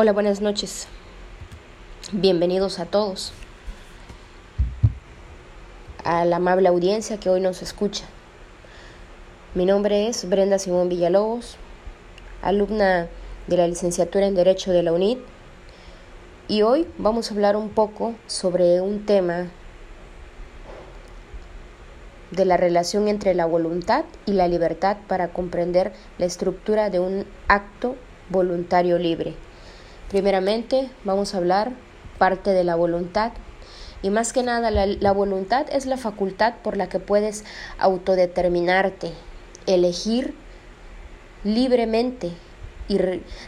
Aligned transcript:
Hola, 0.00 0.12
buenas 0.12 0.40
noches. 0.40 0.86
Bienvenidos 2.12 2.78
a 2.78 2.86
todos, 2.86 3.32
a 6.04 6.24
la 6.24 6.36
amable 6.36 6.68
audiencia 6.68 7.18
que 7.18 7.28
hoy 7.28 7.40
nos 7.40 7.62
escucha. 7.62 8.04
Mi 9.56 9.66
nombre 9.66 10.06
es 10.06 10.28
Brenda 10.28 10.60
Simón 10.60 10.88
Villalobos, 10.88 11.56
alumna 12.42 13.08
de 13.48 13.56
la 13.56 13.66
licenciatura 13.66 14.28
en 14.28 14.36
Derecho 14.36 14.70
de 14.70 14.84
la 14.84 14.92
UNID, 14.92 15.18
y 16.46 16.62
hoy 16.62 16.86
vamos 16.96 17.28
a 17.28 17.34
hablar 17.34 17.56
un 17.56 17.68
poco 17.68 18.14
sobre 18.28 18.80
un 18.80 19.04
tema 19.04 19.48
de 22.30 22.44
la 22.44 22.56
relación 22.56 23.08
entre 23.08 23.34
la 23.34 23.46
voluntad 23.46 24.04
y 24.26 24.34
la 24.34 24.46
libertad 24.46 24.98
para 25.08 25.30
comprender 25.30 25.92
la 26.18 26.26
estructura 26.26 26.88
de 26.88 27.00
un 27.00 27.26
acto 27.48 27.96
voluntario 28.30 28.96
libre. 28.96 29.34
Primeramente 30.10 30.88
vamos 31.04 31.34
a 31.34 31.38
hablar 31.38 31.72
parte 32.16 32.50
de 32.50 32.64
la 32.64 32.76
voluntad 32.76 33.32
y 34.02 34.08
más 34.08 34.32
que 34.32 34.42
nada 34.42 34.70
la, 34.70 35.12
voluntad 35.12 35.66
es 35.70 35.84
la 35.84 35.98
facultad 35.98 36.54
por 36.62 36.78
la 36.78 36.88
que 36.88 36.98
puedes 36.98 37.44
autodeterminarte, 37.78 39.12
elegir 39.66 40.34
libremente 41.44 42.30
y 42.88 42.98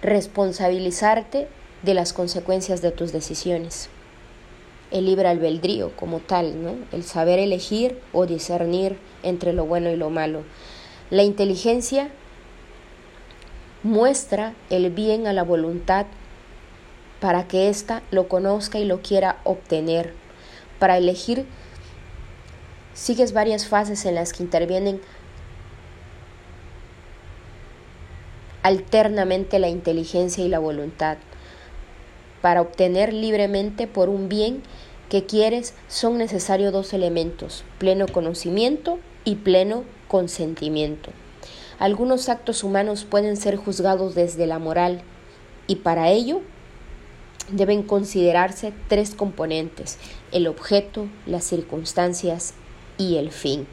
responsabilizarte 0.00 1.48
de 1.82 1.94
las 1.94 2.14
consecuencias 2.14 2.80
de 2.80 2.90
tus 2.90 3.12
decisiones. 3.12 3.90
El 4.90 5.06
libre 5.06 5.28
albedrío 5.28 5.94
como 5.94 6.20
tal, 6.20 6.62
¿no? 6.62 6.76
el 6.92 7.02
saber 7.02 7.38
elegir 7.38 8.00
o 8.14 8.24
discernir 8.24 8.96
entre 9.22 9.52
lo 9.52 9.66
bueno 9.66 9.90
y 9.90 9.96
lo 9.96 10.08
malo. 10.08 10.42
La 11.10 11.22
inteligencia 11.22 12.08
muestra 13.82 14.54
el 14.70 14.90
bien 14.90 15.26
a 15.26 15.34
la 15.34 15.42
voluntad 15.42 16.06
para 17.26 17.48
que 17.48 17.68
ésta 17.68 18.04
lo 18.12 18.28
conozca 18.28 18.78
y 18.78 18.84
lo 18.84 19.02
quiera 19.02 19.40
obtener. 19.42 20.14
Para 20.78 20.96
elegir, 20.96 21.44
sigues 22.94 23.32
varias 23.32 23.66
fases 23.66 24.04
en 24.04 24.14
las 24.14 24.32
que 24.32 24.44
intervienen 24.44 25.00
alternamente 28.62 29.58
la 29.58 29.68
inteligencia 29.68 30.44
y 30.44 30.48
la 30.48 30.60
voluntad. 30.60 31.16
Para 32.42 32.60
obtener 32.60 33.12
libremente 33.12 33.88
por 33.88 34.08
un 34.08 34.28
bien 34.28 34.62
que 35.08 35.26
quieres 35.26 35.74
son 35.88 36.18
necesarios 36.18 36.72
dos 36.72 36.92
elementos, 36.92 37.64
pleno 37.80 38.06
conocimiento 38.06 39.00
y 39.24 39.34
pleno 39.34 39.82
consentimiento. 40.06 41.10
Algunos 41.80 42.28
actos 42.28 42.62
humanos 42.62 43.04
pueden 43.04 43.36
ser 43.36 43.56
juzgados 43.56 44.14
desde 44.14 44.46
la 44.46 44.60
moral 44.60 45.02
y 45.66 45.74
para 45.74 46.10
ello 46.10 46.40
deben 47.50 47.82
considerarse 47.82 48.72
tres 48.88 49.14
componentes, 49.14 49.98
el 50.32 50.46
objeto, 50.46 51.06
las 51.26 51.44
circunstancias 51.44 52.54
y 52.98 53.16
el 53.16 53.30
fin. 53.30 53.66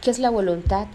¿Qué 0.00 0.10
es 0.10 0.18
la 0.18 0.30
voluntad? 0.30 0.86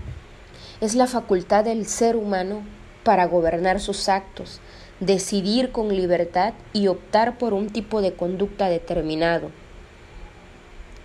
Es 0.81 0.93
la 0.93 1.07
facultad 1.07 1.65
del 1.65 1.87
ser 1.87 2.15
humano 2.15 2.61
para 3.03 3.25
gobernar 3.25 3.79
sus 3.79 4.07
actos, 4.07 4.59
decidir 4.99 5.71
con 5.71 5.89
libertad 5.89 6.53
y 6.73 6.87
optar 6.87 7.37
por 7.37 7.53
un 7.53 7.69
tipo 7.69 8.01
de 8.01 8.13
conducta 8.13 8.69
determinado. 8.69 9.49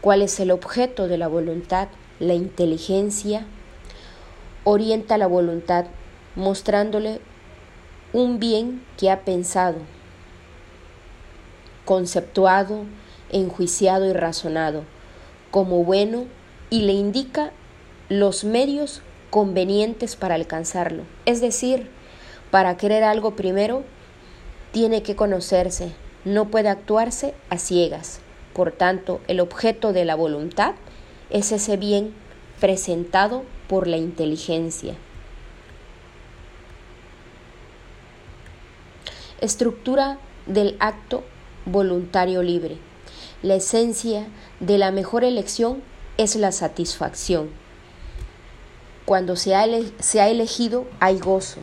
¿Cuál 0.02 0.20
es 0.20 0.38
el 0.38 0.50
objeto 0.50 1.08
de 1.08 1.16
la 1.16 1.28
voluntad? 1.28 1.88
La 2.20 2.34
inteligencia, 2.34 3.46
orienta 4.64 5.18
la 5.18 5.26
voluntad, 5.26 5.86
mostrándole 6.36 7.20
un 8.12 8.38
bien 8.38 8.84
que 8.98 9.10
ha 9.10 9.20
pensado, 9.20 9.76
conceptuado, 11.84 12.84
enjuiciado 13.30 14.08
y 14.08 14.12
razonado 14.12 14.84
como 15.54 15.84
bueno 15.84 16.24
y 16.68 16.82
le 16.82 16.94
indica 16.94 17.52
los 18.08 18.42
medios 18.42 19.02
convenientes 19.30 20.16
para 20.16 20.34
alcanzarlo. 20.34 21.04
Es 21.26 21.40
decir, 21.40 21.88
para 22.50 22.76
querer 22.76 23.04
algo 23.04 23.36
primero, 23.36 23.84
tiene 24.72 25.04
que 25.04 25.14
conocerse, 25.14 25.92
no 26.24 26.46
puede 26.46 26.70
actuarse 26.70 27.34
a 27.50 27.58
ciegas. 27.58 28.18
Por 28.52 28.72
tanto, 28.72 29.20
el 29.28 29.38
objeto 29.38 29.92
de 29.92 30.04
la 30.04 30.16
voluntad 30.16 30.74
es 31.30 31.52
ese 31.52 31.76
bien 31.76 32.12
presentado 32.58 33.44
por 33.68 33.86
la 33.86 33.96
inteligencia. 33.96 34.94
Estructura 39.40 40.18
del 40.46 40.76
acto 40.80 41.24
voluntario 41.66 42.42
libre. 42.42 42.78
La 43.42 43.56
esencia 43.56 44.26
de 44.60 44.78
la 44.78 44.90
mejor 44.90 45.24
elección 45.24 45.82
es 46.16 46.36
la 46.36 46.52
satisfacción. 46.52 47.50
Cuando 49.04 49.36
se 49.36 49.54
ha, 49.54 49.66
se 49.98 50.20
ha 50.20 50.28
elegido 50.28 50.86
hay 50.98 51.18
gozo, 51.18 51.60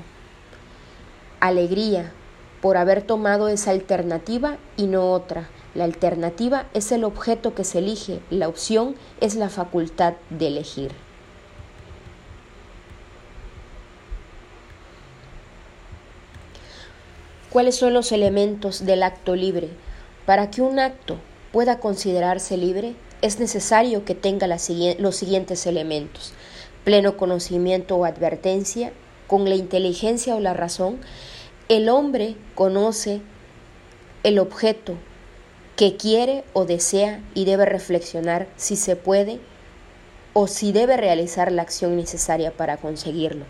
alegría 1.39 2.13
por 2.61 2.77
haber 2.77 3.01
tomado 3.01 3.47
esa 3.47 3.71
alternativa 3.71 4.57
y 4.77 4.85
no 4.85 5.11
otra. 5.11 5.49
La 5.73 5.85
alternativa 5.85 6.67
es 6.73 6.91
el 6.91 7.03
objeto 7.03 7.55
que 7.55 7.63
se 7.63 7.79
elige, 7.79 8.19
la 8.29 8.47
opción 8.47 8.95
es 9.19 9.35
la 9.35 9.49
facultad 9.49 10.13
de 10.29 10.47
elegir. 10.47 10.91
¿Cuáles 17.51 17.75
son 17.75 17.93
los 17.93 18.13
elementos 18.13 18.85
del 18.85 19.03
acto 19.03 19.35
libre? 19.35 19.67
Para 20.25 20.49
que 20.49 20.61
un 20.61 20.79
acto 20.79 21.17
pueda 21.51 21.81
considerarse 21.81 22.55
libre, 22.55 22.95
es 23.21 23.41
necesario 23.41 24.05
que 24.05 24.15
tenga 24.15 24.47
los 24.47 25.15
siguientes 25.17 25.65
elementos. 25.65 26.31
Pleno 26.85 27.17
conocimiento 27.17 27.97
o 27.97 28.05
advertencia, 28.05 28.93
con 29.27 29.49
la 29.49 29.55
inteligencia 29.55 30.33
o 30.35 30.39
la 30.39 30.53
razón, 30.53 31.01
el 31.67 31.89
hombre 31.89 32.37
conoce 32.55 33.19
el 34.23 34.39
objeto 34.39 34.93
que 35.75 35.97
quiere 35.97 36.45
o 36.53 36.63
desea 36.63 37.21
y 37.33 37.43
debe 37.43 37.65
reflexionar 37.65 38.47
si 38.55 38.77
se 38.77 38.95
puede 38.95 39.41
o 40.31 40.47
si 40.47 40.71
debe 40.71 40.95
realizar 40.95 41.51
la 41.51 41.63
acción 41.63 41.97
necesaria 41.97 42.51
para 42.51 42.77
conseguirlo. 42.77 43.43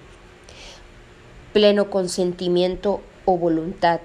Pleno 1.53 1.91
consentimiento 1.91 3.01
o 3.31 3.37
voluntad. 3.37 4.01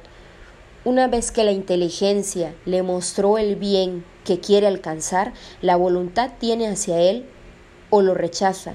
Una 0.84 1.08
vez 1.08 1.32
que 1.32 1.44
la 1.44 1.50
inteligencia 1.52 2.54
le 2.64 2.82
mostró 2.82 3.38
el 3.38 3.56
bien 3.56 4.04
que 4.24 4.38
quiere 4.38 4.66
alcanzar, 4.66 5.32
la 5.60 5.74
voluntad 5.76 6.32
tiene 6.38 6.68
hacia 6.68 7.00
él 7.00 7.26
o 7.90 8.02
lo 8.02 8.14
rechaza, 8.14 8.74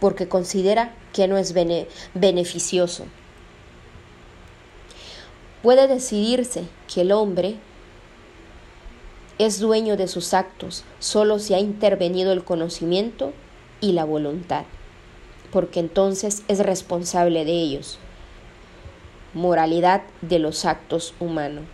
porque 0.00 0.28
considera 0.28 0.94
que 1.12 1.26
no 1.26 1.36
es 1.36 1.52
beneficioso. 2.14 3.06
Puede 5.62 5.88
decidirse 5.88 6.64
que 6.92 7.00
el 7.00 7.12
hombre 7.12 7.56
es 9.38 9.58
dueño 9.58 9.96
de 9.96 10.06
sus 10.06 10.34
actos 10.34 10.84
solo 11.00 11.38
si 11.38 11.54
ha 11.54 11.58
intervenido 11.58 12.32
el 12.32 12.44
conocimiento 12.44 13.32
y 13.80 13.92
la 13.92 14.04
voluntad, 14.04 14.64
porque 15.50 15.80
entonces 15.80 16.42
es 16.46 16.60
responsable 16.60 17.44
de 17.44 17.52
ellos 17.52 17.98
moralidad 19.34 20.02
de 20.20 20.38
los 20.38 20.64
actos 20.64 21.14
humanos. 21.20 21.64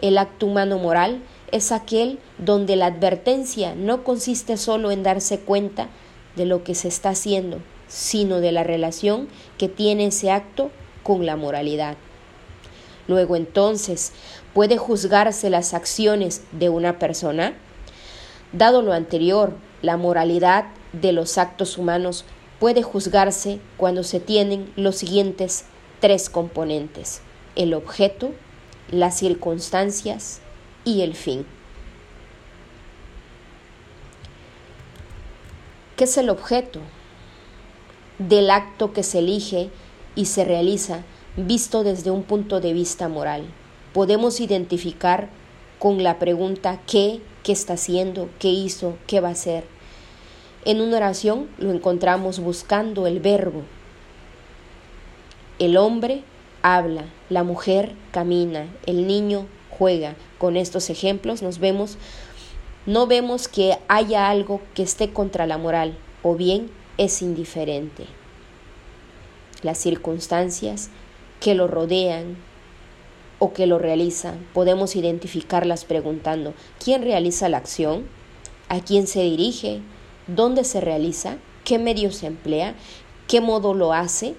El 0.00 0.18
acto 0.18 0.46
humano 0.46 0.78
moral 0.78 1.22
es 1.52 1.70
aquel 1.70 2.18
donde 2.38 2.76
la 2.76 2.86
advertencia 2.86 3.74
no 3.74 4.04
consiste 4.04 4.56
solo 4.56 4.90
en 4.90 5.02
darse 5.02 5.40
cuenta 5.40 5.88
de 6.36 6.46
lo 6.46 6.64
que 6.64 6.74
se 6.74 6.88
está 6.88 7.10
haciendo, 7.10 7.60
sino 7.88 8.40
de 8.40 8.52
la 8.52 8.64
relación 8.64 9.28
que 9.58 9.68
tiene 9.68 10.06
ese 10.06 10.30
acto 10.30 10.70
con 11.02 11.26
la 11.26 11.36
moralidad. 11.36 11.96
Luego 13.06 13.36
entonces, 13.36 14.12
¿puede 14.54 14.78
juzgarse 14.78 15.50
las 15.50 15.74
acciones 15.74 16.42
de 16.52 16.68
una 16.68 16.98
persona? 16.98 17.54
Dado 18.52 18.82
lo 18.82 18.92
anterior, 18.92 19.54
la 19.82 19.96
moralidad 19.96 20.66
de 20.92 21.12
los 21.12 21.38
actos 21.38 21.78
humanos 21.78 22.24
puede 22.58 22.82
juzgarse 22.82 23.60
cuando 23.76 24.04
se 24.04 24.20
tienen 24.20 24.72
los 24.76 24.96
siguientes 24.96 25.64
tres 26.02 26.28
componentes, 26.28 27.20
el 27.54 27.74
objeto, 27.74 28.32
las 28.90 29.16
circunstancias 29.16 30.40
y 30.84 31.02
el 31.02 31.14
fin. 31.14 31.46
¿Qué 35.96 36.02
es 36.02 36.18
el 36.18 36.28
objeto 36.28 36.80
del 38.18 38.50
acto 38.50 38.92
que 38.92 39.04
se 39.04 39.20
elige 39.20 39.70
y 40.16 40.24
se 40.24 40.44
realiza 40.44 41.04
visto 41.36 41.84
desde 41.84 42.10
un 42.10 42.24
punto 42.24 42.60
de 42.60 42.72
vista 42.72 43.06
moral? 43.06 43.44
Podemos 43.92 44.40
identificar 44.40 45.28
con 45.78 46.02
la 46.02 46.18
pregunta 46.18 46.80
¿qué? 46.84 47.20
¿Qué 47.44 47.52
está 47.52 47.74
haciendo? 47.74 48.28
¿Qué 48.40 48.48
hizo? 48.48 48.96
¿Qué 49.06 49.20
va 49.20 49.28
a 49.28 49.32
hacer? 49.32 49.62
En 50.64 50.80
una 50.80 50.96
oración 50.96 51.48
lo 51.58 51.70
encontramos 51.70 52.40
buscando 52.40 53.06
el 53.06 53.20
verbo. 53.20 53.62
El 55.62 55.76
hombre 55.76 56.24
habla, 56.62 57.04
la 57.30 57.44
mujer 57.44 57.92
camina, 58.10 58.66
el 58.84 59.06
niño 59.06 59.46
juega. 59.70 60.16
Con 60.38 60.56
estos 60.56 60.90
ejemplos 60.90 61.40
nos 61.40 61.60
vemos 61.60 61.98
no 62.84 63.06
vemos 63.06 63.46
que 63.46 63.78
haya 63.86 64.28
algo 64.28 64.60
que 64.74 64.82
esté 64.82 65.12
contra 65.12 65.46
la 65.46 65.58
moral 65.58 65.96
o 66.24 66.34
bien 66.34 66.68
es 66.98 67.22
indiferente. 67.22 68.06
Las 69.62 69.78
circunstancias 69.78 70.90
que 71.38 71.54
lo 71.54 71.68
rodean 71.68 72.38
o 73.38 73.52
que 73.52 73.68
lo 73.68 73.78
realizan 73.78 74.44
podemos 74.54 74.96
identificarlas 74.96 75.84
preguntando 75.84 76.54
¿quién 76.84 77.02
realiza 77.02 77.48
la 77.48 77.58
acción? 77.58 78.08
¿A 78.68 78.80
quién 78.80 79.06
se 79.06 79.22
dirige? 79.22 79.80
¿Dónde 80.26 80.64
se 80.64 80.80
realiza? 80.80 81.36
¿Qué 81.64 81.78
medios 81.78 82.16
se 82.16 82.26
emplea? 82.26 82.74
¿Qué 83.28 83.40
modo 83.40 83.74
lo 83.74 83.92
hace? 83.92 84.34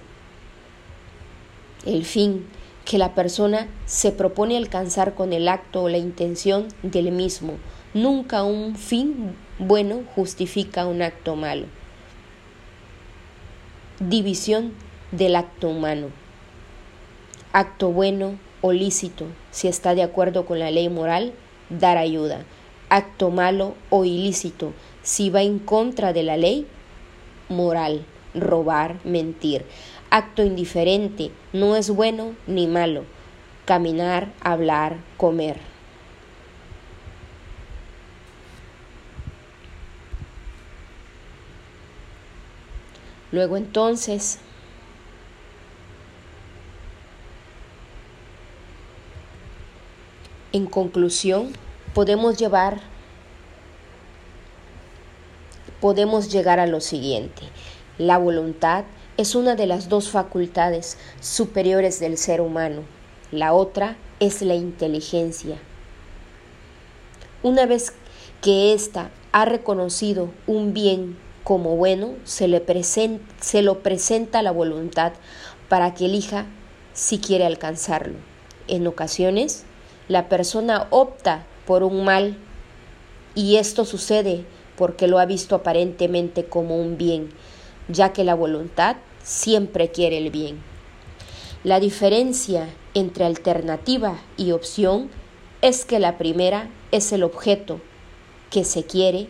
El 1.85 2.06
fin 2.06 2.45
que 2.85 2.97
la 2.97 3.13
persona 3.13 3.68
se 3.85 4.12
propone 4.12 4.57
alcanzar 4.57 5.15
con 5.15 5.33
el 5.33 5.47
acto 5.47 5.83
o 5.83 5.89
la 5.89 5.97
intención 5.97 6.68
del 6.81 7.12
mismo. 7.12 7.53
Nunca 7.94 8.44
un 8.44 8.75
fin 8.75 9.35
bueno 9.59 10.01
justifica 10.15 10.85
un 10.85 11.01
acto 11.01 11.35
malo. 11.35 11.65
División 14.00 14.74
del 15.12 15.35
acto 15.35 15.69
humano. 15.69 16.07
Acto 17.51 17.91
bueno 17.91 18.38
o 18.62 18.71
lícito, 18.71 19.27
si 19.51 19.68
está 19.68 19.94
de 19.94 20.03
acuerdo 20.03 20.45
con 20.45 20.59
la 20.59 20.71
ley 20.71 20.89
moral, 20.89 21.33
dar 21.69 21.97
ayuda. 21.97 22.45
Acto 22.89 23.30
malo 23.30 23.75
o 23.89 24.06
ilícito, 24.06 24.74
si 25.03 25.30
va 25.30 25.41
en 25.41 25.59
contra 25.59 26.13
de 26.13 26.24
la 26.24 26.38
ley 26.38 26.65
moral, 27.50 28.06
robar, 28.33 29.00
mentir 29.03 29.65
acto 30.13 30.44
indiferente, 30.44 31.31
no 31.54 31.75
es 31.75 31.89
bueno 31.89 32.36
ni 32.45 32.68
malo. 32.68 33.04
Caminar, 33.65 34.31
hablar, 34.42 34.98
comer. 35.18 35.60
Luego 43.31 43.57
entonces, 43.57 44.38
en 50.51 50.68
conclusión, 50.68 51.54
podemos 51.95 52.38
llevar 52.38 52.81
podemos 55.81 56.31
llegar 56.31 56.59
a 56.59 56.68
lo 56.68 56.81
siguiente. 56.81 57.42
La 57.98 58.19
voluntad 58.19 58.86
es 59.18 59.36
una 59.36 59.56
de 59.56 59.68
las 59.68 59.89
dos 59.89 60.10
facultades 60.10 60.98
superiores 61.21 62.00
del 62.00 62.18
ser 62.18 62.42
humano. 62.42 62.81
La 63.31 63.54
otra 63.54 63.95
es 64.19 64.42
la 64.42 64.56
inteligencia. 64.56 65.57
Una 67.44 67.65
vez 67.65 67.94
que 68.42 68.74
ésta 68.74 69.12
ha 69.31 69.45
reconocido 69.45 70.31
un 70.48 70.74
bien 70.74 71.18
como 71.44 71.75
bueno, 71.75 72.13
se, 72.24 72.48
le 72.48 72.63
se 72.83 73.62
lo 73.62 73.80
presenta 73.80 74.42
la 74.42 74.51
voluntad 74.51 75.13
para 75.69 75.94
que 75.94 76.06
elija 76.06 76.45
si 76.94 77.19
quiere 77.19 77.45
alcanzarlo. 77.45 78.16
En 78.68 78.88
ocasiones, 78.88 79.66
la 80.07 80.30
persona 80.30 80.88
opta 80.89 81.45
por 81.66 81.83
un 81.83 82.06
mal 82.06 82.38
y 83.36 83.57
esto 83.57 83.83
sucede 83.86 84.45
porque 84.77 85.07
lo 85.07 85.19
ha 85.19 85.25
visto 85.25 85.56
aparentemente 85.56 86.45
como 86.45 86.77
un 86.77 86.98
bien, 86.98 87.30
ya 87.88 88.13
que 88.13 88.24
la 88.24 88.35
voluntad 88.35 88.97
siempre 89.24 89.91
quiere 89.91 90.18
el 90.18 90.30
bien. 90.30 90.62
La 91.63 91.80
diferencia 91.80 92.68
entre 92.94 93.25
alternativa 93.25 94.18
y 94.38 94.51
opción 94.51 95.09
es 95.62 95.85
que 95.85 96.00
la 96.00 96.18
primera 96.18 96.69
es 96.91 97.12
el 97.13 97.24
objeto 97.24 97.80
que 98.50 98.65
se 98.65 98.83
quiere 98.83 99.27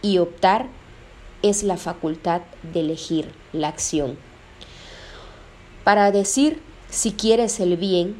y 0.00 0.18
optar 0.18 0.66
es 1.42 1.62
la 1.62 1.76
facultad 1.76 2.42
de 2.62 2.80
elegir 2.80 3.30
la 3.52 3.68
acción. 3.68 4.16
Para 5.84 6.10
decir 6.10 6.60
si 6.90 7.12
quieres 7.12 7.60
el 7.60 7.76
bien, 7.76 8.16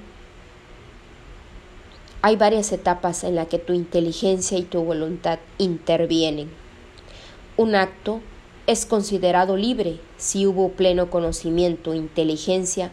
hay 2.21 2.37
varias 2.37 2.73
etapas 2.73 3.25
en 3.25 3.35
las 3.35 3.49
que 3.49 3.59
tu 3.59 3.73
inteligencia 3.73 4.59
y 4.59 4.63
tu 4.63 4.83
voluntad 4.83 5.39
intervienen. 5.57 6.51
Un 7.57 7.75
acto 7.75 8.21
es 8.69 8.85
considerado 8.85 9.57
libre 9.57 9.99
si 10.19 10.47
hubo 10.47 10.73
pleno 10.73 11.09
conocimiento, 11.09 11.95
inteligencia 11.95 12.91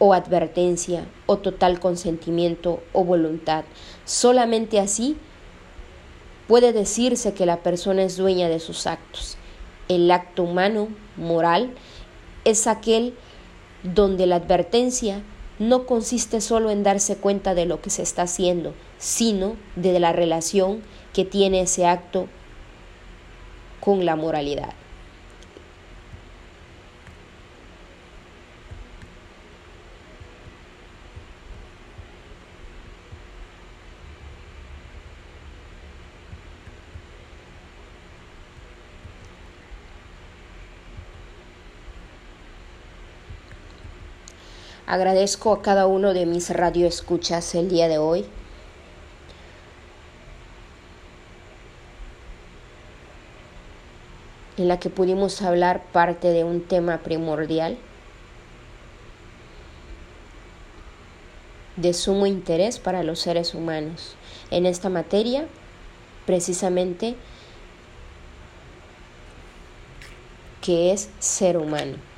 o 0.00 0.12
advertencia 0.12 1.06
o 1.26 1.38
total 1.38 1.78
consentimiento 1.78 2.82
o 2.92 3.04
voluntad. 3.04 3.64
Solamente 4.04 4.80
así 4.80 5.16
puede 6.48 6.72
decirse 6.72 7.34
que 7.34 7.46
la 7.46 7.58
persona 7.58 8.02
es 8.02 8.16
dueña 8.16 8.48
de 8.48 8.58
sus 8.58 8.88
actos. 8.88 9.38
El 9.86 10.10
acto 10.10 10.42
humano, 10.42 10.88
moral, 11.16 11.70
es 12.44 12.66
aquel 12.66 13.14
donde 13.84 14.26
la 14.26 14.36
advertencia 14.36 15.22
no 15.60 15.86
consiste 15.86 16.40
solo 16.40 16.70
en 16.70 16.82
darse 16.82 17.16
cuenta 17.16 17.54
de 17.54 17.66
lo 17.66 17.80
que 17.80 17.90
se 17.90 18.02
está 18.02 18.22
haciendo, 18.22 18.74
sino 18.98 19.54
de 19.76 20.00
la 20.00 20.12
relación 20.12 20.82
que 21.12 21.24
tiene 21.24 21.60
ese 21.60 21.86
acto 21.86 22.26
con 23.78 24.04
la 24.04 24.16
moralidad. 24.16 24.74
Agradezco 44.86 45.52
a 45.52 45.62
cada 45.62 45.86
uno 45.86 46.14
de 46.14 46.26
mis 46.26 46.50
radioescuchas 46.50 47.54
el 47.54 47.68
día 47.68 47.88
de 47.88 47.98
hoy. 47.98 48.26
en 54.58 54.68
la 54.68 54.80
que 54.80 54.88
pudimos 54.88 55.42
hablar 55.42 55.84
parte 55.92 56.28
de 56.28 56.42
un 56.42 56.62
tema 56.62 56.98
primordial 56.98 57.76
de 61.76 61.92
sumo 61.92 62.26
interés 62.26 62.78
para 62.78 63.02
los 63.02 63.20
seres 63.20 63.54
humanos. 63.54 64.16
En 64.50 64.64
esta 64.64 64.88
materia, 64.88 65.46
precisamente, 66.24 67.16
que 70.62 70.92
es 70.92 71.10
ser 71.18 71.58
humano. 71.58 72.15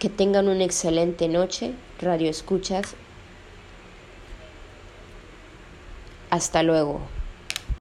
Que 0.00 0.08
tengan 0.08 0.48
una 0.48 0.64
excelente 0.64 1.28
noche, 1.28 1.74
radio 2.00 2.30
escuchas. 2.30 2.94
Hasta 6.30 6.62
luego. 6.62 7.02